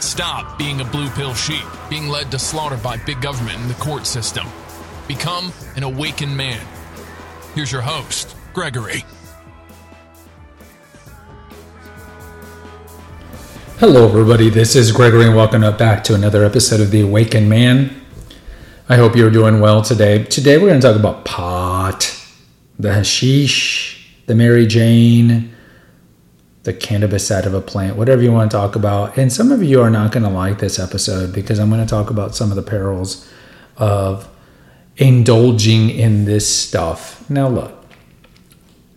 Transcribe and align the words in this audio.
Stop 0.00 0.58
being 0.58 0.80
a 0.80 0.84
blue 0.84 1.08
pill 1.10 1.34
sheep, 1.34 1.64
being 1.90 2.08
led 2.08 2.30
to 2.30 2.38
slaughter 2.38 2.76
by 2.76 2.96
big 2.98 3.20
government 3.20 3.58
and 3.58 3.68
the 3.68 3.74
court 3.74 4.06
system. 4.06 4.46
Become 5.08 5.52
an 5.74 5.82
awakened 5.82 6.36
man. 6.36 6.64
Here's 7.54 7.72
your 7.72 7.82
host, 7.82 8.36
Gregory. 8.54 9.04
Hello, 13.78 14.08
everybody. 14.08 14.50
This 14.50 14.76
is 14.76 14.92
Gregory, 14.92 15.26
and 15.26 15.34
welcome 15.34 15.62
back 15.76 16.04
to 16.04 16.14
another 16.14 16.44
episode 16.44 16.80
of 16.80 16.92
The 16.92 17.00
Awakened 17.00 17.48
Man. 17.48 18.00
I 18.88 18.96
hope 18.96 19.16
you're 19.16 19.30
doing 19.30 19.58
well 19.60 19.82
today. 19.82 20.24
Today, 20.24 20.58
we're 20.58 20.68
going 20.68 20.80
to 20.80 20.86
talk 20.86 20.96
about 20.96 21.24
pot, 21.24 22.16
the 22.78 22.94
hashish, 22.94 24.16
the 24.26 24.34
Mary 24.36 24.66
Jane, 24.66 25.54
the 26.68 26.74
cannabis 26.74 27.30
out 27.30 27.46
of 27.46 27.54
a 27.54 27.62
plant, 27.62 27.96
whatever 27.96 28.20
you 28.20 28.30
want 28.30 28.50
to 28.50 28.54
talk 28.54 28.76
about. 28.76 29.16
And 29.16 29.32
some 29.32 29.50
of 29.52 29.62
you 29.62 29.80
are 29.80 29.88
not 29.88 30.12
going 30.12 30.22
to 30.24 30.28
like 30.28 30.58
this 30.58 30.78
episode 30.78 31.32
because 31.32 31.58
I'm 31.58 31.70
going 31.70 31.80
to 31.80 31.88
talk 31.88 32.10
about 32.10 32.34
some 32.34 32.50
of 32.50 32.56
the 32.56 32.62
perils 32.62 33.26
of 33.78 34.28
indulging 34.98 35.88
in 35.88 36.26
this 36.26 36.46
stuff. 36.46 37.28
Now, 37.30 37.48
look, 37.48 37.72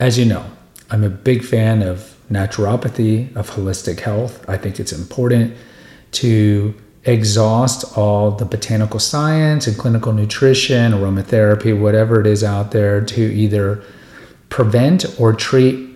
as 0.01 0.19
you 0.19 0.25
know, 0.25 0.45
I'm 0.89 1.05
a 1.05 1.09
big 1.09 1.45
fan 1.45 1.81
of 1.81 2.17
naturopathy, 2.29 3.33
of 3.37 3.51
holistic 3.51 4.01
health. 4.01 4.43
I 4.49 4.57
think 4.57 4.77
it's 4.77 4.91
important 4.91 5.55
to 6.23 6.75
exhaust 7.05 7.97
all 7.97 8.31
the 8.31 8.43
botanical 8.43 8.99
science 8.99 9.65
and 9.65 9.77
clinical 9.77 10.11
nutrition, 10.11 10.91
aromatherapy, 10.91 11.79
whatever 11.79 12.19
it 12.19 12.27
is 12.27 12.43
out 12.43 12.71
there 12.71 12.99
to 12.99 13.21
either 13.21 13.81
prevent 14.49 15.05
or 15.17 15.31
treat 15.31 15.90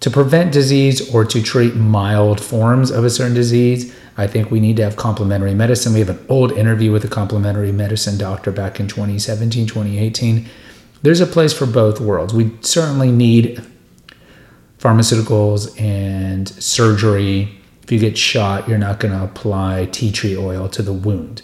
to 0.00 0.10
prevent 0.10 0.52
disease 0.52 1.14
or 1.14 1.24
to 1.24 1.42
treat 1.42 1.74
mild 1.74 2.40
forms 2.40 2.90
of 2.90 3.04
a 3.04 3.10
certain 3.10 3.34
disease. 3.34 3.94
I 4.16 4.26
think 4.26 4.50
we 4.50 4.60
need 4.60 4.76
to 4.76 4.84
have 4.84 4.96
complementary 4.96 5.54
medicine. 5.54 5.92
We 5.92 6.00
have 6.00 6.10
an 6.10 6.24
old 6.28 6.52
interview 6.52 6.92
with 6.92 7.04
a 7.04 7.08
complementary 7.08 7.72
medicine 7.72 8.18
doctor 8.18 8.52
back 8.52 8.78
in 8.78 8.86
2017, 8.86 9.66
2018. 9.66 10.46
There's 11.02 11.20
a 11.20 11.26
place 11.26 11.52
for 11.52 11.66
both 11.66 12.00
worlds. 12.00 12.32
We 12.32 12.52
certainly 12.60 13.10
need 13.10 13.62
pharmaceuticals 14.78 15.80
and 15.80 16.48
surgery. 16.48 17.60
If 17.82 17.90
you 17.90 17.98
get 17.98 18.16
shot, 18.16 18.68
you're 18.68 18.78
not 18.78 19.00
going 19.00 19.12
to 19.12 19.24
apply 19.24 19.86
tea 19.86 20.12
tree 20.12 20.36
oil 20.36 20.68
to 20.68 20.82
the 20.82 20.92
wound. 20.92 21.42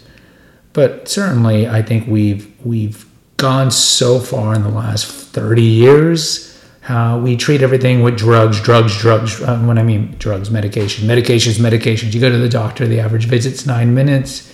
But 0.73 1.07
certainly, 1.07 1.67
I 1.67 1.81
think 1.81 2.07
we've 2.07 2.49
we've 2.65 3.05
gone 3.37 3.71
so 3.71 4.19
far 4.19 4.55
in 4.55 4.63
the 4.63 4.69
last 4.69 5.07
30 5.07 5.61
years 5.61 6.50
how 6.81 7.19
we 7.19 7.37
treat 7.37 7.61
everything 7.61 8.01
with 8.01 8.17
drugs, 8.17 8.59
drugs, 8.59 8.97
drugs. 8.97 9.41
Uh, 9.41 9.59
when 9.59 9.77
I 9.77 9.83
mean 9.83 10.15
drugs, 10.17 10.49
medication, 10.49 11.07
medications, 11.07 11.59
medications. 11.59 12.13
You 12.13 12.19
go 12.19 12.29
to 12.29 12.37
the 12.37 12.49
doctor, 12.49 12.87
the 12.87 12.99
average 12.99 13.25
visit's 13.25 13.65
nine 13.65 13.93
minutes, 13.93 14.51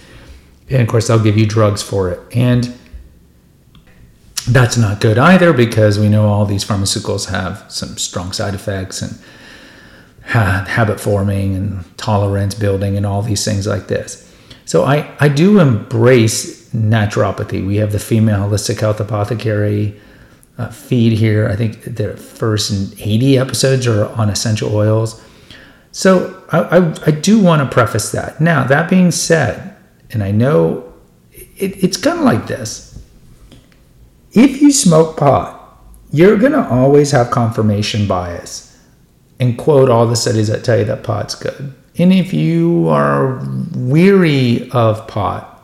and 0.69 0.81
of 0.81 0.87
course 0.87 1.07
they'll 1.07 1.23
give 1.23 1.37
you 1.37 1.45
drugs 1.45 1.81
for 1.81 2.09
it. 2.09 2.19
And 2.35 2.77
that's 4.49 4.77
not 4.77 4.99
good 5.01 5.17
either 5.17 5.53
because 5.53 5.99
we 5.99 6.09
know 6.09 6.27
all 6.27 6.45
these 6.45 6.63
pharmaceuticals 6.65 7.29
have 7.29 7.65
some 7.69 7.97
strong 7.97 8.31
side 8.33 8.53
effects 8.53 9.01
and 9.01 9.17
ha- 10.25 10.65
habit 10.67 10.99
forming 10.99 11.55
and 11.55 11.97
tolerance 11.97 12.55
building 12.55 12.97
and 12.97 13.05
all 13.05 13.21
these 13.21 13.43
things 13.43 13.67
like 13.67 13.87
this. 13.87 14.23
So 14.65 14.83
I, 14.83 15.09
I 15.19 15.29
do 15.29 15.59
embrace 15.59 16.69
naturopathy. 16.73 17.65
We 17.65 17.77
have 17.77 17.93
the 17.93 17.99
female 17.99 18.49
holistic 18.49 18.81
health 18.81 18.99
apothecary 18.99 19.99
uh, 20.57 20.69
feed 20.69 21.13
here. 21.13 21.47
I 21.47 21.55
think 21.55 21.83
the 21.95 22.17
first 22.17 22.99
80 22.99 23.37
episodes 23.37 23.87
are 23.87 24.07
on 24.09 24.29
essential 24.29 24.75
oils. 24.75 25.23
So 25.91 26.43
I, 26.51 26.59
I, 26.59 26.95
I 27.07 27.11
do 27.11 27.39
want 27.39 27.67
to 27.67 27.73
preface 27.73 28.11
that. 28.11 28.39
Now, 28.39 28.63
that 28.65 28.89
being 28.89 29.11
said, 29.11 29.75
and 30.11 30.23
I 30.23 30.31
know 30.31 30.93
it, 31.31 31.83
it's 31.83 31.97
kind 31.97 32.19
of 32.19 32.25
like 32.25 32.47
this 32.47 32.87
if 34.33 34.61
you 34.61 34.71
smoke 34.71 35.17
pot, 35.17 35.79
you're 36.11 36.37
going 36.37 36.51
to 36.51 36.69
always 36.69 37.11
have 37.11 37.31
confirmation 37.31 38.07
bias 38.07 38.77
and 39.39 39.57
quote 39.57 39.89
all 39.89 40.05
the 40.05 40.15
studies 40.15 40.47
that 40.47 40.63
tell 40.63 40.77
you 40.77 40.85
that 40.85 41.03
pot's 41.03 41.33
good. 41.33 41.73
And 41.97 42.13
if 42.13 42.33
you 42.33 42.87
are 42.89 43.43
weary 43.75 44.69
of 44.71 45.07
pot, 45.07 45.56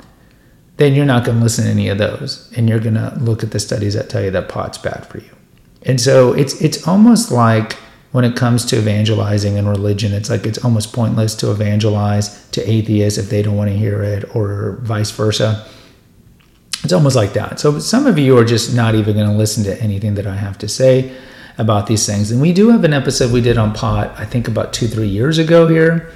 then 0.78 0.96
you're 0.96 1.06
not 1.06 1.24
going 1.24 1.38
to 1.38 1.44
listen 1.44 1.66
to 1.66 1.72
any 1.72 1.88
of 1.88 1.98
those 1.98 2.52
and 2.56 2.68
you're 2.68 2.80
going 2.80 2.96
to 2.96 3.16
look 3.20 3.44
at 3.44 3.52
the 3.52 3.60
studies 3.60 3.94
that 3.94 4.10
tell 4.10 4.24
you 4.24 4.32
that 4.32 4.50
pot's 4.50 4.78
bad 4.78 5.06
for 5.08 5.20
you. 5.20 5.30
And 5.84 6.00
so 6.00 6.34
it's 6.34 6.62
it's 6.62 6.88
almost 6.88 7.32
like 7.32 7.74
when 8.12 8.24
it 8.24 8.36
comes 8.36 8.64
to 8.66 8.78
evangelizing 8.78 9.58
and 9.58 9.68
religion, 9.68 10.14
it's 10.14 10.30
like 10.30 10.46
it's 10.46 10.64
almost 10.64 10.94
pointless 10.94 11.36
to 11.36 11.52
evangelize 11.52 12.48
to 12.52 12.70
atheists 12.70 13.18
if 13.18 13.30
they 13.30 13.42
don't 13.42 13.58
want 13.58 13.70
to 13.70 13.78
hear 13.78 14.04
it 14.04 14.36
or 14.36 14.78
vice 14.82 15.12
versa 15.12 15.68
it's 16.84 16.94
almost 16.94 17.16
like 17.16 17.34
that. 17.34 17.60
So 17.60 17.80
some 17.80 18.06
of 18.06 18.18
you 18.18 18.38
are 18.38 18.44
just 18.44 18.76
not 18.76 18.94
even 18.96 19.16
going 19.16 19.28
to 19.30 19.34
listen 19.34 19.64
to 19.64 19.82
anything 19.82 20.16
that 20.16 20.28
I 20.28 20.36
have 20.36 20.58
to 20.60 20.68
say 20.68 21.16
about 21.58 21.88
these 21.88 22.06
things. 22.06 22.30
And 22.30 22.42
we 22.42 22.52
do 22.52 22.70
have 22.70 22.84
an 22.84 22.94
episode 22.94 23.32
we 23.32 23.42
did 23.42 23.58
on 23.58 23.74
pot, 23.74 24.14
I 24.18 24.26
think 24.26 24.48
about 24.48 24.74
two, 24.74 24.88
three 24.88 25.08
years 25.08 25.38
ago 25.38 25.68
here. 25.68 26.12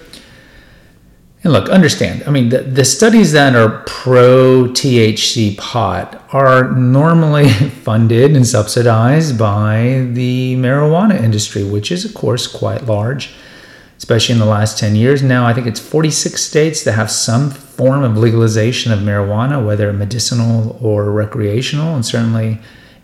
And 1.48 1.54
look, 1.54 1.70
understand, 1.70 2.24
I 2.28 2.30
mean, 2.30 2.50
the, 2.50 2.58
the 2.58 2.84
studies 2.84 3.32
that 3.32 3.56
are 3.56 3.82
pro 3.86 4.66
THC 4.66 5.58
pot 5.58 6.22
are 6.34 6.76
normally 6.76 7.48
funded 7.88 8.36
and 8.36 8.46
subsidized 8.46 9.40
by 9.40 10.10
the 10.12 10.58
marijuana 10.58 11.18
industry, 11.18 11.64
which 11.64 11.90
is, 11.90 12.04
of 12.04 12.14
course, 12.14 12.48
quite 12.48 12.86
large 12.86 13.34
especially 13.98 14.34
in 14.34 14.40
the 14.40 14.46
last 14.46 14.78
10 14.78 14.96
years. 14.96 15.24
Now, 15.24 15.48
I 15.48 15.54
think 15.54 15.66
it's 15.68 15.80
46 15.80 16.40
states 16.40 16.84
that 16.84 16.92
have 16.92 17.10
some 17.10 17.50
form 17.50 18.04
of 18.04 18.18
legalization 18.18 18.92
of 18.92 19.00
marijuana, 19.00 19.66
whether 19.66 19.92
medicinal 19.92 20.78
or 20.82 21.12
recreational, 21.12 21.96
and 21.96 22.06
certainly 22.06 22.60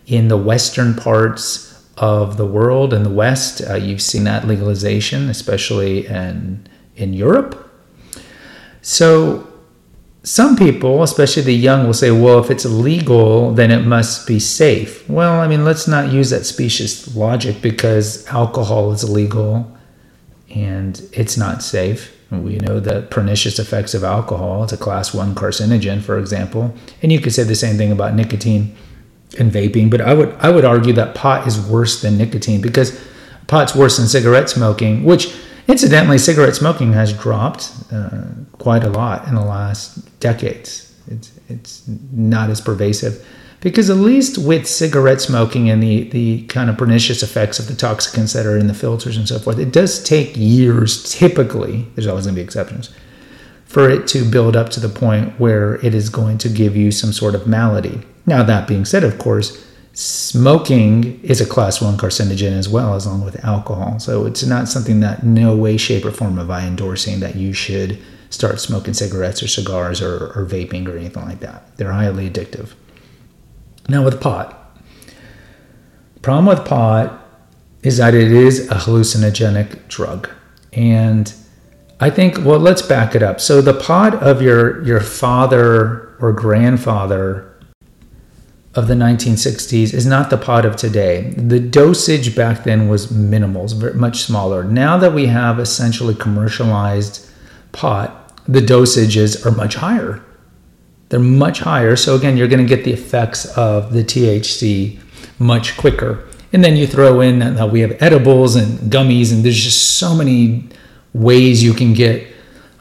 in 0.06 0.28
the 0.28 0.38
western 0.38 0.94
parts 0.94 1.84
of 1.98 2.38
the 2.38 2.46
world 2.46 2.94
in 2.94 3.04
the 3.04 3.10
West, 3.10 3.62
uh, 3.68 3.74
you've 3.74 4.04
seen 4.04 4.26
that 4.26 4.46
legalization, 4.46 5.30
especially 5.30 6.06
in 6.06 6.68
in 6.96 7.14
Europe. 7.14 7.63
So 8.84 9.48
some 10.24 10.56
people, 10.56 11.02
especially 11.04 11.42
the 11.42 11.56
young, 11.56 11.86
will 11.86 11.94
say, 11.94 12.12
well, 12.12 12.40
if 12.40 12.52
it's 12.52 12.66
legal, 12.66 13.54
then 13.54 13.72
it 13.72 13.86
must 13.86 14.28
be 14.28 14.40
safe. 14.40 15.10
Well, 15.10 15.40
I 15.40 15.48
mean, 15.48 15.66
let's 15.66 15.88
not 15.88 16.12
use 16.12 16.30
that 16.30 16.46
specious 16.46 17.16
logic 17.16 17.62
because 17.62 18.28
alcohol 18.28 18.92
is 18.92 19.04
illegal 19.04 19.76
and 20.54 21.02
it's 21.14 21.38
not 21.38 21.64
safe. 21.64 22.16
We 22.30 22.58
know 22.58 22.80
the 22.80 23.04
pernicious 23.10 23.60
effects 23.60 23.94
of 23.94 24.04
alcohol. 24.04 24.64
It's 24.64 24.74
a 24.74 24.78
class 24.78 25.14
one 25.14 25.36
carcinogen, 25.36 26.02
for 26.02 26.18
example. 26.18 26.74
And 27.02 27.12
you 27.12 27.20
could 27.20 27.34
say 27.34 27.44
the 27.44 27.56
same 27.56 27.78
thing 27.78 27.92
about 27.92 28.16
nicotine 28.16 28.76
and 29.40 29.52
vaping, 29.52 29.90
but 29.90 30.02
I 30.02 30.14
would 30.14 30.34
I 30.40 30.50
would 30.50 30.66
argue 30.66 30.94
that 30.94 31.16
pot 31.16 31.48
is 31.48 31.60
worse 31.60 32.02
than 32.02 32.18
nicotine 32.18 32.62
because 32.62 33.00
pot's 33.48 33.76
worse 33.76 33.98
than 33.98 34.08
cigarette 34.08 34.50
smoking, 34.50 35.04
which 35.04 35.34
incidentally 35.68 36.18
cigarette 36.18 36.56
smoking 36.56 36.94
has 36.94 37.14
dropped 37.14 37.72
uh, 37.92 38.22
quite 38.54 38.84
a 38.84 38.90
lot 38.90 39.28
in 39.28 39.36
the 39.36 39.44
last 39.44 40.20
decades. 40.20 40.94
It's 41.08 41.32
it's 41.50 41.84
not 41.88 42.50
as 42.50 42.62
pervasive 42.62 43.26
because 43.64 43.90
at 43.90 43.96
least 43.96 44.38
with 44.38 44.68
cigarette 44.68 45.22
smoking 45.22 45.70
and 45.70 45.82
the, 45.82 46.10
the 46.10 46.44
kind 46.48 46.70
of 46.70 46.78
pernicious 46.78 47.24
effects 47.24 47.60
of 47.60 47.68
the 47.68 47.74
toxicants 47.74 48.34
that 48.34 48.46
are 48.46 48.58
in 48.58 48.68
the 48.68 48.74
filters 48.74 49.16
and 49.16 49.26
so 49.26 49.40
forth, 49.40 49.58
it 49.58 49.72
does 49.72 50.04
take 50.04 50.36
years, 50.36 51.10
typically, 51.10 51.88
there's 51.96 52.06
always 52.06 52.26
going 52.26 52.36
to 52.36 52.42
be 52.42 52.44
exceptions, 52.44 52.90
for 53.64 53.90
it 53.90 54.06
to 54.08 54.30
build 54.30 54.58
up 54.58 54.68
to 54.72 54.82
the 54.82 54.90
point 54.90 55.40
where 55.40 55.76
it 55.76 55.96
is 55.96 56.10
going 56.10 56.38
to 56.40 56.50
give 56.50 56.76
you 56.76 56.92
some 56.92 57.14
sort 57.14 57.36
of 57.36 57.48
malady. 57.48 58.02
Now, 58.26 58.44
that 58.44 58.68
being 58.68 58.84
said, 58.84 59.06
of 59.06 59.18
course, 59.18 59.66
smoking 59.94 61.22
is 61.22 61.40
a 61.40 61.46
class 61.46 61.82
one 61.82 61.98
carcinogen 61.98 62.52
as 62.52 62.68
well, 62.68 62.96
as 62.96 63.06
along 63.06 63.24
with 63.26 63.44
alcohol. 63.46 64.00
So 64.00 64.26
it's 64.26 64.44
not 64.44 64.68
something 64.68 65.00
that, 65.02 65.24
no 65.24 65.56
way, 65.56 65.78
shape, 65.78 66.06
or 66.06 66.12
form 66.12 66.40
am 66.40 66.50
I 66.50 66.66
endorsing 66.66 67.20
that 67.20 67.36
you 67.36 67.54
should 67.54 68.00
start 68.30 68.60
smoking 68.60 68.96
cigarettes 68.96 69.44
or 69.44 69.48
cigars 69.48 70.02
or, 70.02 70.34
or 70.36 70.46
vaping 70.46 70.88
or 70.88 70.98
anything 70.98 71.24
like 71.26 71.40
that. 71.42 71.78
They're 71.78 71.92
highly 71.92 72.30
addictive. 72.30 72.74
Now, 73.88 74.04
with 74.04 74.20
pot, 74.20 74.78
problem 76.24 76.48
with 76.48 76.66
pot 76.66 77.20
is 77.84 77.98
that 77.98 78.16
it 78.16 78.32
is 78.32 78.68
a 78.72 78.76
hallucinogenic 78.76 79.88
drug. 79.90 80.30
And 80.72 81.32
I 82.00 82.10
think 82.10 82.44
well 82.44 82.60
let's 82.60 82.82
back 82.82 83.14
it 83.14 83.22
up. 83.22 83.40
So 83.40 83.62
the 83.62 83.74
pot 83.74 84.16
of 84.16 84.42
your 84.42 84.84
your 84.84 85.00
father 85.00 86.16
or 86.20 86.32
grandfather 86.32 87.53
of 88.76 88.88
the 88.88 88.96
1960s 88.96 89.94
is 89.94 90.06
not 90.06 90.30
the 90.30 90.38
pot 90.38 90.66
of 90.66 90.76
today. 90.76 91.32
The 91.38 91.60
dosage 91.60 92.36
back 92.36 92.64
then 92.64 92.90
was 92.90 93.12
minimal, 93.12 93.68
much 93.94 94.24
smaller. 94.24 94.64
Now 94.64 94.98
that 94.98 95.14
we 95.14 95.28
have 95.28 95.60
essentially 95.60 96.16
commercialized 96.16 97.30
pot, 97.72 98.42
the 98.48 98.62
dosages 98.62 99.46
are 99.46 99.52
much 99.52 99.76
higher. 99.76 100.24
They're 101.10 101.20
much 101.20 101.60
higher. 101.60 101.96
So 101.96 102.16
again, 102.16 102.36
you're 102.36 102.48
going 102.48 102.66
to 102.66 102.76
get 102.76 102.84
the 102.84 102.94
effects 102.94 103.46
of 103.58 103.94
the 103.94 104.04
THC 104.04 105.00
much 105.38 105.78
quicker. 105.78 106.28
And 106.52 106.64
then 106.64 106.76
you 106.76 106.88
throw 106.88 107.22
in 107.22 107.40
that 107.40 107.72
we 107.72 107.82
have 107.82 108.02
edibles 108.02 108.56
and 108.56 108.92
gummies, 108.92 109.32
and 109.32 109.44
there's 109.44 109.64
just 109.64 109.98
so 109.98 110.16
many 110.16 110.68
ways 111.14 111.64
you 111.64 111.74
can 111.74 111.94
get 111.94 112.33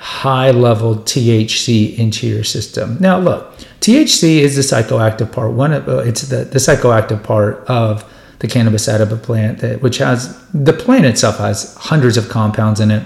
high 0.03 0.51
level 0.51 0.97
THC 0.97 1.97
into 1.97 2.27
your 2.27 2.43
system. 2.43 2.97
Now, 2.99 3.21
look, 3.21 3.57
THC 3.81 4.41
is 4.41 4.57
the 4.57 4.63
psychoactive 4.63 5.31
part. 5.31 5.53
One 5.53 5.73
of 5.73 5.89
uh, 5.89 5.99
it's 5.99 6.23
the, 6.23 6.39
the 6.39 6.59
psychoactive 6.59 7.23
part 7.23 7.59
of 7.69 8.05
the 8.41 8.49
cannabis 8.49 8.87
sativa 8.87 9.17
plant, 9.17 9.61
that, 9.61 9.81
which 9.81 9.99
has 9.99 10.45
the 10.53 10.73
plant 10.73 11.05
itself 11.05 11.39
has 11.39 11.77
hundreds 11.77 12.17
of 12.17 12.29
compounds 12.29 12.81
in 12.81 12.91
it. 12.91 13.05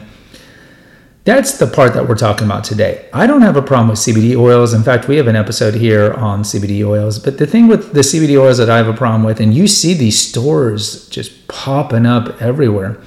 That's 1.24 1.58
the 1.58 1.66
part 1.66 1.92
that 1.92 2.08
we're 2.08 2.14
talking 2.14 2.46
about 2.46 2.64
today. 2.64 3.10
I 3.12 3.26
don't 3.26 3.42
have 3.42 3.56
a 3.56 3.62
problem 3.62 3.90
with 3.90 3.98
CBD 3.98 4.34
oils. 4.34 4.72
In 4.72 4.82
fact, 4.82 5.06
we 5.06 5.18
have 5.18 5.26
an 5.26 5.36
episode 5.36 5.74
here 5.74 6.14
on 6.14 6.44
CBD 6.44 6.82
oils. 6.86 7.18
But 7.18 7.36
the 7.36 7.46
thing 7.46 7.66
with 7.66 7.92
the 7.92 8.00
CBD 8.00 8.40
oils 8.40 8.56
that 8.56 8.70
I 8.70 8.78
have 8.78 8.88
a 8.88 8.94
problem 8.94 9.22
with, 9.22 9.38
and 9.38 9.52
you 9.52 9.66
see 9.66 9.92
these 9.92 10.18
stores 10.18 11.06
just 11.10 11.46
popping 11.48 12.06
up 12.06 12.40
everywhere. 12.40 12.98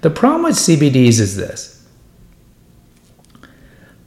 The 0.00 0.08
problem 0.08 0.44
with 0.44 0.54
CBDs 0.54 1.20
is 1.20 1.36
this 1.36 1.73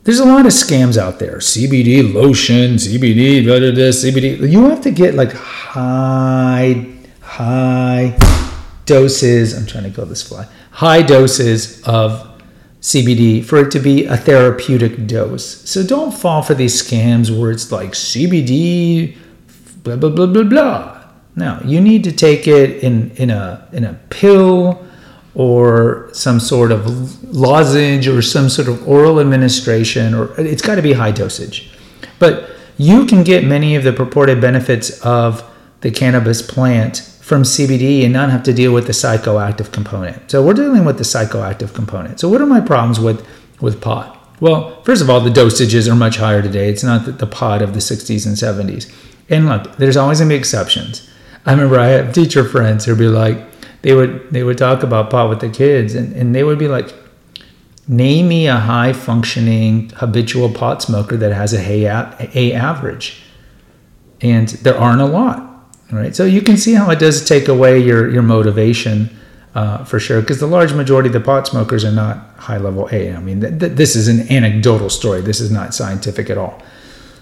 there's 0.08 0.20
a 0.20 0.26
lot 0.26 0.46
of 0.46 0.54
scams 0.54 0.98
out 0.98 1.20
there. 1.20 1.40
CBD 1.40 2.14
lotion, 2.14 2.76
CBD, 2.76 3.44
blah, 3.44 3.60
blah, 3.60 3.72
blah, 3.72 3.92
CBD. 3.92 4.50
You 4.50 4.70
have 4.70 4.80
to 4.84 4.92
get 4.92 5.16
like 5.16 5.34
high, 5.34 6.86
high 7.20 8.18
doses. 8.86 9.54
I'm 9.54 9.66
trying 9.66 9.84
to 9.84 9.90
go 9.90 10.06
this 10.06 10.24
fly. 10.26 10.48
High 10.72 11.02
doses 11.02 11.84
of 11.84 12.42
CBD 12.80 13.44
for 13.44 13.58
it 13.58 13.70
to 13.72 13.80
be 13.80 14.06
a 14.06 14.16
therapeutic 14.16 15.08
dose. 15.08 15.70
So 15.70 15.86
don't 15.86 16.14
fall 16.14 16.42
for 16.42 16.54
these 16.54 16.82
scams 16.82 17.38
where 17.38 17.52
it's 17.52 17.70
like 17.70 17.92
CBD, 17.92 19.18
blah 19.84 19.98
blah 19.98 20.10
blah 20.10 20.28
blah 20.28 20.44
blah. 20.44 21.04
No, 21.36 21.60
you 21.66 21.82
need 21.82 22.06
to 22.06 22.14
take 22.14 22.48
it 22.48 22.82
in 22.82 23.12
in 23.18 23.30
a 23.30 23.68
in 23.74 23.84
a 23.84 23.96
pill 24.10 24.87
or 25.38 26.10
some 26.14 26.40
sort 26.40 26.72
of 26.72 27.24
lozenge 27.32 28.08
or 28.08 28.24
some 28.24 28.50
sort 28.50 28.68
of 28.68 28.88
oral 28.88 29.20
administration, 29.20 30.16
or 30.16 30.34
it's 30.40 30.64
got 30.64 30.76
to 30.76 30.82
be 30.82 30.94
high 30.94 31.12
dosage. 31.12 31.70
But 32.18 32.50
you 32.78 33.06
can 33.06 33.24
get 33.24 33.44
many 33.44 33.76
of 33.76 33.84
the 33.84 33.94
purported 33.94 34.42
benefits 34.42 35.00
of 35.06 35.48
the 35.82 35.92
cannabis 35.92 36.42
plant 36.42 36.98
from 37.22 37.44
CBD 37.44 38.04
and 38.04 38.12
not 38.12 38.32
have 38.32 38.42
to 38.44 38.54
deal 38.54 38.74
with 38.74 38.88
the 38.88 38.94
psychoactive 38.94 39.72
component. 39.72 40.32
So 40.32 40.44
we're 40.44 40.56
dealing 40.56 40.86
with 40.86 40.98
the 40.98 41.04
psychoactive 41.04 41.72
component. 41.76 42.20
So 42.20 42.30
what 42.30 42.42
are 42.42 42.48
my 42.48 42.60
problems 42.60 43.00
with 43.00 43.24
with 43.62 43.80
pot? 43.80 44.16
Well, 44.40 44.82
first 44.82 45.04
of 45.04 45.10
all, 45.10 45.20
the 45.20 45.30
dosages 45.30 45.88
are 45.88 45.96
much 45.96 46.18
higher 46.18 46.42
today. 46.42 46.68
It's 46.68 46.84
not 46.84 47.20
the, 47.20 47.28
pot 47.28 47.62
of 47.62 47.74
the 47.74 47.80
60s 47.80 48.26
and 48.26 48.36
70s. 48.36 48.92
And 49.30 49.48
look, 49.48 49.78
there's 49.78 49.98
always 49.98 50.20
gonna 50.20 50.30
be 50.30 50.36
exceptions. 50.36 51.08
I 51.46 51.52
remember 51.52 51.80
I 51.80 51.88
have 51.88 52.14
teacher 52.14 52.44
friends 52.44 52.86
who'd 52.86 53.00
be 53.00 53.08
like, 53.08 53.38
they 53.82 53.94
would 53.94 54.30
they 54.32 54.44
would 54.44 54.58
talk 54.58 54.84
about 54.84 55.10
pot 55.10 55.30
with 55.30 55.40
the 55.40 55.50
kids 55.50 55.96
and, 55.96 56.16
and 56.16 56.34
they 56.34 56.44
would 56.44 56.60
be 56.60 56.68
like 56.68 56.94
name 57.88 58.28
me 58.28 58.48
a 58.48 58.58
high 58.58 58.94
functioning 58.94 59.90
habitual 59.96 60.52
pot 60.52 60.82
smoker 60.82 61.16
that 61.18 61.32
has 61.32 61.54
a 61.54 61.86
a, 61.86 62.30
a 62.36 62.54
average. 62.54 63.22
And 64.20 64.48
there 64.48 64.78
aren't 64.78 65.02
a 65.02 65.06
lot 65.06 65.48
right? 65.92 66.16
So 66.16 66.26
you 66.26 66.42
can 66.42 66.58
see 66.58 66.74
how 66.74 66.90
it 66.90 67.00
does 67.00 67.26
take 67.26 67.48
away 67.48 67.80
your 67.80 68.10
your 68.10 68.24
motivation 68.24 69.10
uh, 69.56 69.84
for 69.84 70.00
sure 70.00 70.22
because 70.22 70.40
the 70.40 70.48
large 70.48 70.74
majority 70.74 71.08
of 71.08 71.14
the 71.14 71.20
pot 71.20 71.48
smokers 71.48 71.86
are 71.86 71.92
not 71.92 72.18
high 72.38 72.58
level 72.58 72.90
a. 72.92 73.14
I 73.14 73.20
mean 73.20 73.42
th- 73.42 73.60
th- 73.60 73.72
this 73.74 73.96
is 73.96 74.08
an 74.08 74.32
anecdotal 74.32 74.90
story. 74.90 75.22
This 75.22 75.40
is 75.40 75.52
not 75.52 75.74
scientific 75.74 76.30
at 76.30 76.38
all. 76.38 76.62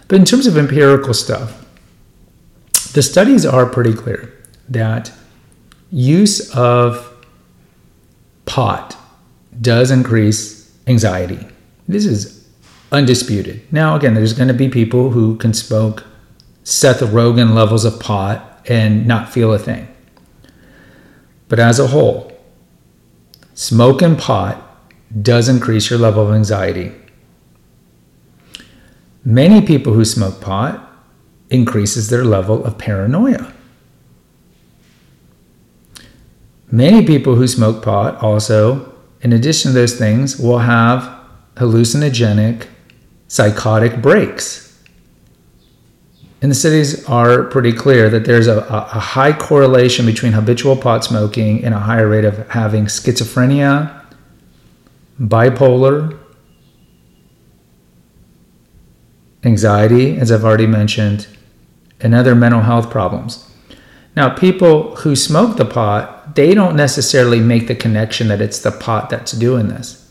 But 0.08 0.20
in 0.20 0.26
terms 0.26 0.48
of 0.48 0.58
empirical 0.58 1.14
stuff 1.14 1.62
the 2.94 3.02
studies 3.02 3.46
are 3.46 3.66
pretty 3.66 3.94
clear 3.94 4.32
that 4.70 5.12
use 5.96 6.54
of 6.54 7.10
pot 8.44 8.98
does 9.62 9.92
increase 9.92 10.70
anxiety. 10.88 11.40
This 11.88 12.06
is 12.06 12.46
undisputed. 12.92 13.62
Now, 13.72 13.96
again, 13.96 14.14
there's 14.14 14.34
going 14.34 14.50
to 14.50 14.54
be 14.54 14.68
people 14.68 15.12
who 15.12 15.38
can 15.38 15.54
smoke 15.54 16.06
Seth 16.66 17.00
Rogen 17.00 17.54
levels 17.54 17.86
of 17.86 17.98
pot 18.02 18.62
and 18.68 19.08
not 19.08 19.32
feel 19.32 19.54
a 19.54 19.58
thing. 19.58 19.88
But 21.48 21.60
as 21.60 21.80
a 21.80 21.88
whole, 21.88 22.38
smoking 23.54 24.18
pot 24.18 24.62
does 25.22 25.48
increase 25.48 25.90
your 25.90 26.00
level 26.00 26.28
of 26.28 26.36
anxiety. 26.36 26.92
Many 29.24 29.66
people 29.66 29.94
who 29.94 30.04
smoke 30.04 30.42
pot 30.42 30.92
increases 31.50 32.10
their 32.10 32.26
level 32.26 32.66
of 32.66 32.78
paranoia. 32.78 33.55
Many 36.72 37.06
people 37.06 37.36
who 37.36 37.48
smoke 37.48 37.84
pot 37.84 38.22
also, 38.22 38.94
in 39.22 39.34
addition 39.34 39.72
to 39.72 39.76
those 39.76 39.98
things, 39.98 40.40
will 40.40 40.60
have 40.60 41.20
hallucinogenic 41.56 42.68
psychotic 43.28 44.02
breaks. 44.02 44.66
And 46.42 46.52
the 46.52 46.56
studies 46.56 47.08
are 47.10 47.44
pretty 47.44 47.74
clear 47.74 48.10
that 48.10 48.26
there's 48.26 48.48
a, 48.48 48.60
a 48.70 49.00
high 49.00 49.34
correlation 49.34 50.06
between 50.06 50.34
habitual 50.34 50.76
pot 50.76 51.04
smoking 51.04 51.64
and 51.64 51.74
a 51.74 51.80
higher 51.80 52.08
rate 52.08 52.26
of 52.26 52.48
having 52.50 52.86
schizophrenia, 52.86 54.04
bipolar, 55.20 56.20
anxiety, 59.44 60.18
as 60.18 60.32
I've 60.32 60.44
already 60.44 60.68
mentioned, 60.68 61.28
and 62.00 62.14
other 62.14 62.36
mental 62.36 62.62
health 62.62 62.90
problems. 62.90 63.50
Now, 64.16 64.30
people 64.30 64.96
who 64.98 65.16
smoke 65.16 65.58
the 65.58 65.66
pot, 65.66 66.15
they 66.36 66.54
don't 66.54 66.76
necessarily 66.76 67.40
make 67.40 67.68
the 67.68 67.76
connection 67.76 68.28
that 68.28 68.42
it's 68.42 68.60
the 68.60 68.72
pot 68.72 69.10
that's 69.10 69.32
doing 69.32 69.70
this. 69.70 70.02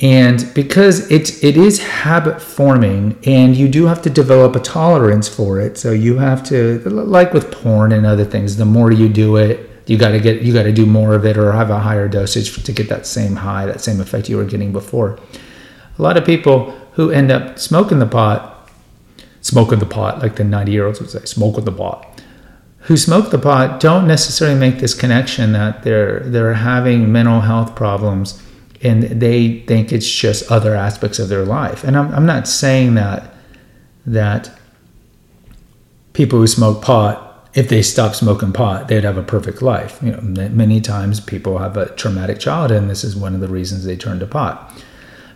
And 0.00 0.48
because 0.54 1.10
it, 1.10 1.42
it 1.42 1.56
is 1.56 1.80
habit 1.80 2.40
forming 2.40 3.18
and 3.24 3.56
you 3.56 3.68
do 3.68 3.86
have 3.86 4.00
to 4.02 4.10
develop 4.10 4.54
a 4.54 4.60
tolerance 4.60 5.28
for 5.28 5.60
it. 5.60 5.76
So 5.76 5.90
you 5.90 6.18
have 6.18 6.44
to, 6.44 6.78
like 6.88 7.32
with 7.32 7.50
porn 7.50 7.90
and 7.90 8.06
other 8.06 8.24
things, 8.24 8.56
the 8.56 8.64
more 8.64 8.92
you 8.92 9.08
do 9.08 9.36
it, 9.36 9.68
you 9.86 9.98
got 9.98 10.10
to 10.10 10.20
get, 10.20 10.42
you 10.42 10.52
got 10.52 10.62
to 10.64 10.72
do 10.72 10.86
more 10.86 11.14
of 11.14 11.26
it 11.26 11.36
or 11.36 11.50
have 11.50 11.70
a 11.70 11.80
higher 11.80 12.06
dosage 12.06 12.62
to 12.62 12.72
get 12.72 12.88
that 12.90 13.06
same 13.06 13.34
high, 13.34 13.66
that 13.66 13.80
same 13.80 14.00
effect 14.00 14.28
you 14.28 14.36
were 14.36 14.44
getting 14.44 14.70
before. 14.70 15.18
A 15.98 16.02
lot 16.02 16.16
of 16.16 16.24
people 16.24 16.70
who 16.92 17.10
end 17.10 17.32
up 17.32 17.58
smoking 17.58 17.98
the 17.98 18.06
pot, 18.06 18.70
smoking 19.40 19.80
the 19.80 19.86
pot, 19.86 20.20
like 20.20 20.36
the 20.36 20.44
90 20.44 20.70
year 20.70 20.86
olds 20.86 21.00
would 21.00 21.10
say, 21.10 21.24
smoking 21.24 21.64
the 21.64 21.72
pot 21.72 22.22
who 22.88 22.96
smoke 22.96 23.30
the 23.30 23.38
pot 23.38 23.80
don't 23.80 24.06
necessarily 24.06 24.58
make 24.58 24.78
this 24.78 24.94
connection 24.94 25.52
that 25.52 25.82
they're 25.82 26.20
they're 26.20 26.54
having 26.54 27.12
mental 27.12 27.42
health 27.42 27.76
problems 27.76 28.42
and 28.82 29.02
they 29.02 29.60
think 29.60 29.92
it's 29.92 30.10
just 30.10 30.50
other 30.50 30.74
aspects 30.74 31.18
of 31.18 31.28
their 31.28 31.44
life. 31.44 31.84
And 31.84 31.96
I'm, 31.96 32.12
I'm 32.14 32.26
not 32.26 32.48
saying 32.48 32.94
that 32.94 33.34
that 34.06 34.50
people 36.14 36.38
who 36.38 36.46
smoke 36.46 36.82
pot, 36.82 37.50
if 37.54 37.68
they 37.68 37.82
stop 37.82 38.14
smoking 38.14 38.52
pot, 38.52 38.88
they'd 38.88 39.04
have 39.04 39.18
a 39.18 39.22
perfect 39.22 39.60
life. 39.60 39.98
You 40.02 40.12
know, 40.12 40.20
many 40.48 40.80
times 40.80 41.20
people 41.20 41.58
have 41.58 41.76
a 41.76 41.94
traumatic 41.94 42.38
childhood, 42.38 42.78
and 42.78 42.90
this 42.90 43.04
is 43.04 43.14
one 43.14 43.34
of 43.34 43.40
the 43.40 43.48
reasons 43.48 43.84
they 43.84 43.96
turn 43.96 44.18
to 44.20 44.26
pot. 44.26 44.82